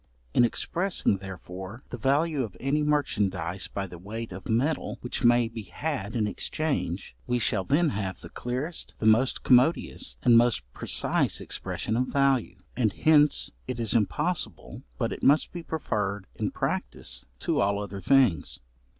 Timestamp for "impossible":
13.93-14.81